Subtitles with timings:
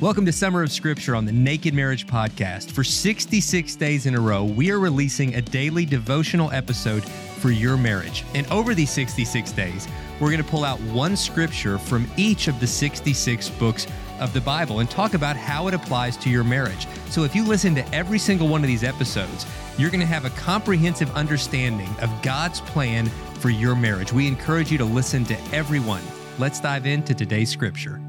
[0.00, 2.70] Welcome to Summer of Scripture on the Naked Marriage Podcast.
[2.70, 7.76] For 66 days in a row, we are releasing a daily devotional episode for your
[7.76, 8.24] marriage.
[8.32, 9.88] And over these 66 days,
[10.20, 13.88] we're going to pull out one scripture from each of the 66 books
[14.20, 16.86] of the Bible and talk about how it applies to your marriage.
[17.10, 19.46] So if you listen to every single one of these episodes,
[19.78, 23.06] you're going to have a comprehensive understanding of God's plan
[23.40, 24.12] for your marriage.
[24.12, 26.02] We encourage you to listen to everyone.
[26.38, 28.00] Let's dive into today's scripture.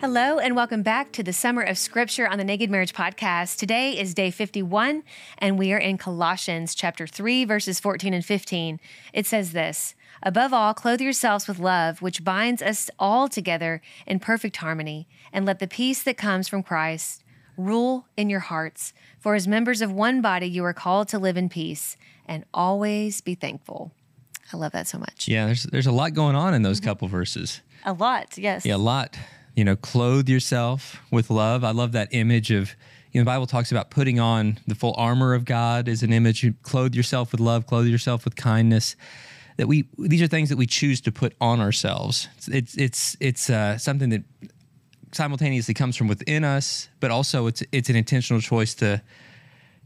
[0.00, 3.58] Hello, and welcome back to the Summer of Scripture on the Naked Marriage Podcast.
[3.58, 5.02] Today is day 51,
[5.36, 8.80] and we are in Colossians chapter 3, verses 14 and 15.
[9.12, 14.20] It says this Above all, clothe yourselves with love, which binds us all together in
[14.20, 17.22] perfect harmony, and let the peace that comes from Christ
[17.58, 18.94] rule in your hearts.
[19.18, 23.20] For as members of one body, you are called to live in peace and always
[23.20, 23.92] be thankful.
[24.50, 25.28] I love that so much.
[25.28, 26.88] Yeah, there's there's a lot going on in those mm-hmm.
[26.88, 27.60] couple verses.
[27.84, 28.64] A lot, yes.
[28.66, 29.18] Yeah, a lot.
[29.54, 31.64] You know, clothe yourself with love.
[31.64, 32.74] I love that image of
[33.12, 36.12] you know, the Bible talks about putting on the full armor of God as an
[36.12, 36.44] image.
[36.44, 38.94] You clothe yourself with love, clothe yourself with kindness.
[39.56, 42.28] That we these are things that we choose to put on ourselves.
[42.36, 44.22] It's it's it's, it's uh, something that
[45.12, 49.02] simultaneously comes from within us, but also it's it's an intentional choice to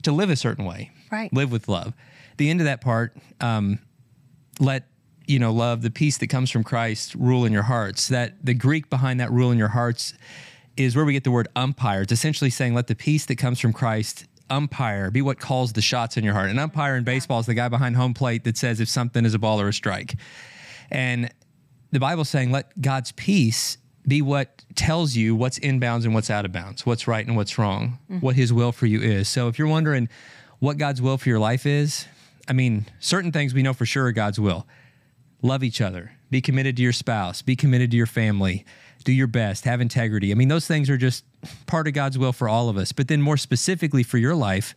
[0.03, 0.91] to live a certain way.
[1.11, 1.33] Right.
[1.33, 1.95] Live with love.
[2.37, 3.79] The end of that part, um,
[4.61, 4.85] let
[5.27, 8.55] you know love the peace that comes from christ rule in your hearts that the
[8.55, 10.15] greek behind that rule in your hearts
[10.77, 12.03] is where we get the word umpire.
[12.03, 15.83] It's essentially saying let the peace that comes from christ umpire be what calls the
[15.83, 16.51] shots in your heart.
[16.51, 19.35] An umpire in baseball is the guy behind home plate that says if something is
[19.35, 20.17] a ball or a strike.
[20.91, 21.31] And
[21.93, 26.29] the bible's saying let god's peace be what tells you what's in bounds and what's
[26.29, 28.19] out of bounds what's right and what's wrong mm-hmm.
[28.19, 29.29] what his will for you is.
[29.29, 30.09] So if you're wondering
[30.59, 32.07] what god's will for your life is
[32.49, 34.67] i mean certain things we know for sure are god's will
[35.45, 38.65] love each other, be committed to your spouse, be committed to your family,
[39.05, 40.33] do your best, have integrity.
[40.33, 41.23] I mean, those things are just
[41.67, 42.93] part of God's will for all of us.
[42.93, 44.75] But then, more specifically for your life,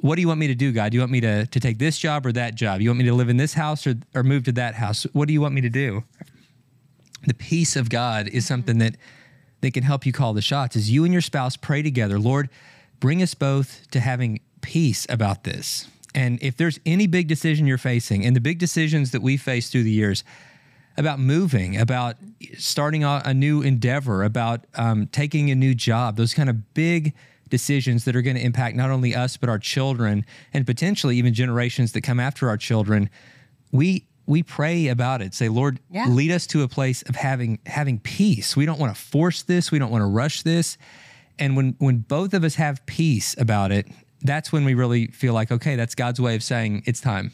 [0.00, 0.90] what do you want me to do, God?
[0.90, 2.80] Do you want me to, to take this job or that job?
[2.80, 5.04] You want me to live in this house or, or move to that house?
[5.12, 6.02] What do you want me to do?
[7.24, 8.96] The peace of God is something that,
[9.60, 10.74] that can help you call the shots.
[10.74, 12.50] As you and your spouse pray together, Lord,
[12.98, 15.86] bring us both to having peace about this.
[16.14, 19.70] And if there's any big decision you're facing, and the big decisions that we face
[19.70, 20.24] through the years
[20.98, 22.16] about moving, about
[22.58, 27.14] starting a, new endeavor, about um, taking a new job, those kind of big
[27.48, 30.24] decisions that are going to impact not only us but our children
[30.54, 33.08] and potentially even generations that come after our children,
[33.70, 35.34] we we pray about it.
[35.34, 36.06] Say, Lord, Yeah.
[36.06, 38.56] lead us to a place of having having peace.
[38.56, 39.72] We don't want to force this.
[39.72, 40.78] We don't want to rush this.
[41.38, 43.86] And when when both of us have peace about it,
[44.22, 47.32] that's when we really feel like, okay, that's God's way of saying it's time.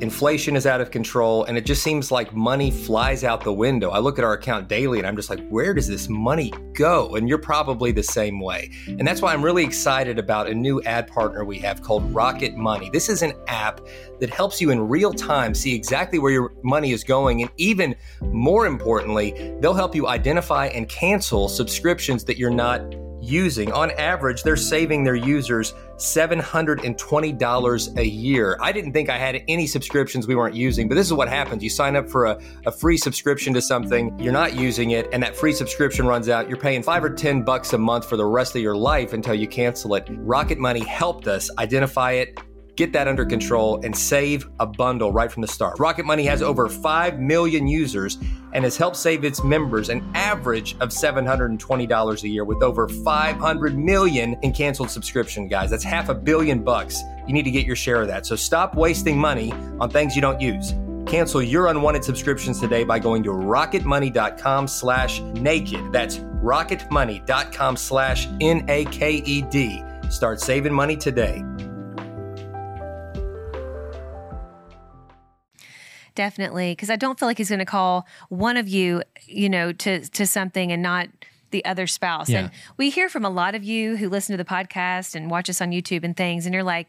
[0.00, 3.90] Inflation is out of control, and it just seems like money flies out the window.
[3.90, 7.14] I look at our account daily and I'm just like, where does this money go?
[7.14, 8.72] And you're probably the same way.
[8.86, 12.56] And that's why I'm really excited about a new ad partner we have called Rocket
[12.56, 12.90] Money.
[12.90, 13.80] This is an app
[14.20, 17.40] that helps you in real time see exactly where your money is going.
[17.40, 17.94] And even
[18.24, 22.82] more importantly, they'll help you identify and cancel subscriptions that you're not
[23.24, 23.72] using.
[23.72, 28.58] On average, they're saving their users $720 a year.
[28.60, 31.62] I didn't think I had any subscriptions we weren't using, but this is what happens.
[31.62, 35.22] You sign up for a, a free subscription to something, you're not using it, and
[35.22, 36.48] that free subscription runs out.
[36.48, 39.34] You're paying five or 10 bucks a month for the rest of your life until
[39.34, 40.06] you cancel it.
[40.10, 42.38] Rocket Money helped us identify it
[42.76, 45.78] get that under control, and save a bundle right from the start.
[45.78, 48.18] Rocket Money has over 5 million users
[48.54, 53.76] and has helped save its members an average of $720 a year with over 500
[53.76, 55.70] million in canceled subscription, guys.
[55.70, 57.02] That's half a billion bucks.
[57.26, 58.26] You need to get your share of that.
[58.26, 60.74] So stop wasting money on things you don't use.
[61.06, 65.92] Cancel your unwanted subscriptions today by going to rocketmoney.com slash naked.
[65.92, 69.84] That's rocketmoney.com slash N-A-K-E-D.
[70.10, 71.44] Start saving money today.
[76.14, 79.72] Definitely, because I don't feel like he's going to call one of you, you know,
[79.72, 81.08] to to something and not
[81.50, 82.28] the other spouse.
[82.28, 82.38] Yeah.
[82.38, 85.48] And we hear from a lot of you who listen to the podcast and watch
[85.50, 86.88] us on YouTube and things, and you're like,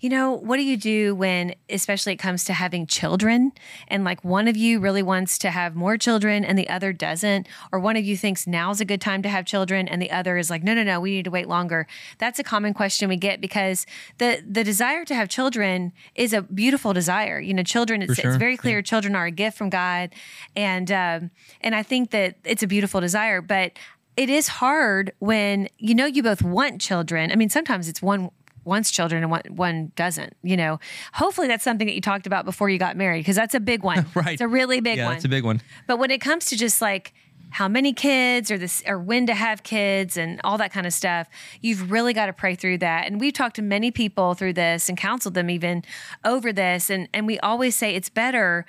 [0.00, 3.52] you know, what do you do when, especially it comes to having children,
[3.88, 7.46] and like one of you really wants to have more children and the other doesn't,
[7.70, 10.38] or one of you thinks now's a good time to have children and the other
[10.38, 11.86] is like, no, no, no, we need to wait longer.
[12.18, 13.86] That's a common question we get because
[14.18, 17.38] the the desire to have children is a beautiful desire.
[17.38, 18.02] You know, children.
[18.02, 18.82] It's, sure, it's very clear.
[18.82, 20.14] Children are a gift from God,
[20.56, 21.30] and um,
[21.60, 23.72] and I think that it's a beautiful desire, but
[24.16, 27.32] it is hard when you know you both want children.
[27.32, 28.30] I mean, sometimes it's one
[28.64, 30.36] wants children and one, one doesn't.
[30.42, 30.80] You know,
[31.12, 33.82] hopefully that's something that you talked about before you got married because that's a big
[33.82, 34.06] one.
[34.14, 34.32] Right.
[34.32, 35.14] it's a really big yeah, one.
[35.14, 35.62] that's a big one.
[35.86, 37.14] But when it comes to just like
[37.50, 40.92] how many kids or this or when to have kids and all that kind of
[40.92, 41.28] stuff,
[41.60, 43.06] you've really got to pray through that.
[43.06, 45.84] And we've talked to many people through this and counseled them even
[46.24, 46.90] over this.
[46.90, 48.66] And and we always say it's better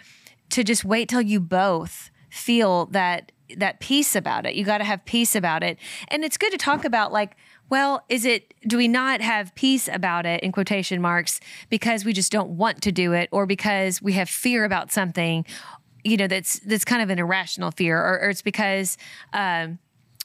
[0.49, 4.55] to just wait till you both feel that that peace about it.
[4.55, 5.77] You got to have peace about it.
[6.07, 7.35] And it's good to talk about like
[7.71, 11.39] well, is it, do we not have peace about it in quotation marks
[11.69, 15.45] because we just don't want to do it or because we have fear about something,
[16.03, 18.97] you know, that's, that's kind of an irrational fear or, or it's because,
[19.31, 19.79] um,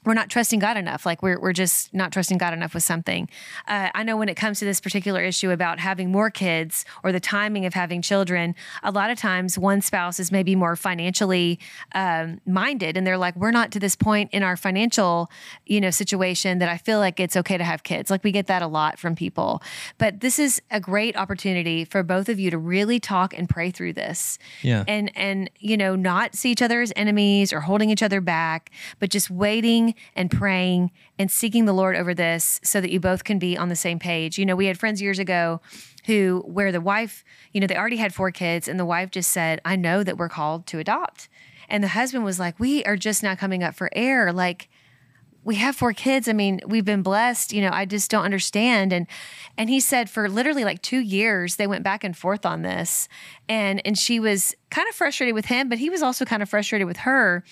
[0.06, 1.04] we're not trusting God enough.
[1.04, 3.28] Like we're, we're just not trusting God enough with something.
[3.66, 7.10] Uh, I know when it comes to this particular issue about having more kids or
[7.10, 8.54] the timing of having children,
[8.84, 11.58] a lot of times one spouse is maybe more financially
[11.92, 15.28] um, minded, and they're like, "We're not to this point in our financial,
[15.66, 18.46] you know, situation that I feel like it's okay to have kids." Like we get
[18.46, 19.60] that a lot from people,
[19.98, 23.72] but this is a great opportunity for both of you to really talk and pray
[23.72, 24.84] through this, Yeah.
[24.86, 28.70] and and you know, not see each other as enemies or holding each other back,
[29.00, 33.24] but just waiting and praying and seeking the Lord over this so that you both
[33.24, 34.38] can be on the same page.
[34.38, 35.60] You know, we had friends years ago
[36.06, 39.30] who, where the wife, you know, they already had four kids, and the wife just
[39.30, 41.28] said, I know that we're called to adopt.
[41.68, 44.32] And the husband was like, We are just not coming up for air.
[44.32, 44.68] Like,
[45.46, 46.26] we have four kids.
[46.26, 47.52] I mean, we've been blessed.
[47.52, 48.92] You know, I just don't understand.
[48.92, 49.06] And
[49.56, 53.08] and he said for literally like two years they went back and forth on this,
[53.48, 56.48] and and she was kind of frustrated with him, but he was also kind of
[56.48, 57.44] frustrated with her.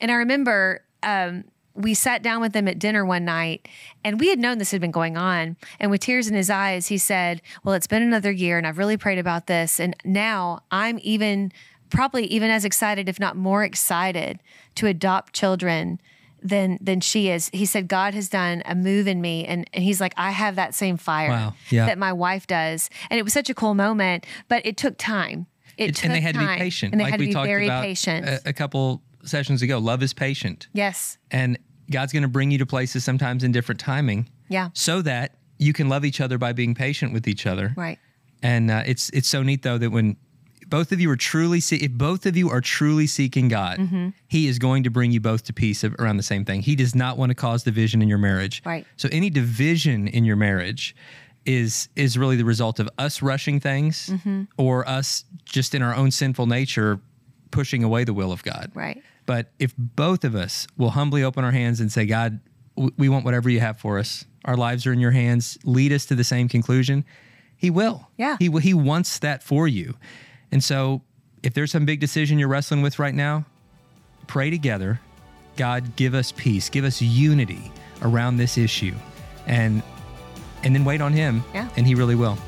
[0.00, 3.66] And I remember um, we sat down with them at dinner one night
[4.04, 5.56] and we had known this had been going on.
[5.80, 8.78] And with tears in his eyes, he said, Well, it's been another year and I've
[8.78, 9.80] really prayed about this.
[9.80, 11.52] And now I'm even,
[11.90, 14.40] probably even as excited, if not more excited,
[14.76, 16.00] to adopt children
[16.42, 17.48] than than she is.
[17.52, 20.56] He said God has done a move in me and, and he's like, I have
[20.56, 21.54] that same fire Wow.
[21.70, 21.86] Yeah.
[21.86, 22.90] that my wife does.
[23.10, 25.46] And it was such a cool moment, but it took time.
[25.78, 26.92] It, It- took and they had to be patient.
[26.92, 28.26] And they like had we to be talked very about patient.
[28.26, 29.78] A, a couple sessions ago.
[29.78, 30.68] Love is patient.
[30.72, 31.18] yes.
[31.30, 31.58] And
[31.90, 34.70] God's going to bring you to places sometimes in different timing Yeah.
[34.72, 37.74] so that you can love each other by being patient with each other.
[37.76, 37.98] Right.
[38.42, 40.16] And uh, it's it's so neat though that when
[40.68, 44.08] both of you are truly see- if both of you are truly seeking God, Mm-hmm.
[44.28, 46.62] He is going to bring you both to peace of- around the same thing.
[46.62, 48.62] He does not want to cause division in your marriage.
[48.64, 48.86] Right.
[48.96, 50.96] So any division in your marriage
[51.44, 54.44] is is really the result of us rushing things Mm-hmm.
[54.56, 57.00] or us just in our own sinful nature
[57.50, 58.70] pushing away the will of God.
[58.74, 59.02] Right.
[59.26, 62.40] But if both of us will humbly open our hands and say, God,
[62.96, 64.24] we want whatever you have for us.
[64.44, 65.58] Our lives are in your hands.
[65.64, 67.04] Lead us to the same conclusion.
[67.56, 68.08] He will.
[68.16, 68.36] Yeah.
[68.40, 69.94] He will- he wants that for you.
[70.50, 71.02] And so,
[71.42, 73.44] if there's some big decision you're wrestling with right now,
[74.26, 75.00] pray together.
[75.56, 76.68] God, give us peace.
[76.68, 77.70] Give us unity
[78.02, 78.94] around this issue,
[79.46, 79.82] and
[80.64, 81.42] and then wait on Him.
[81.54, 81.68] Yeah.
[81.76, 82.38] And He really will.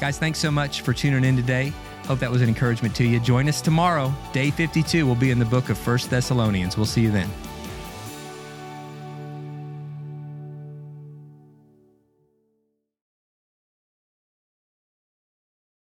[0.00, 1.72] Guys, thanks so much for tuning in today.
[2.10, 3.20] Hope that was an encouragement to you.
[3.20, 4.12] Join us tomorrow.
[4.32, 6.76] Day 52 We'll be in the book of First Thessalonians.
[6.76, 7.30] We'll see you then.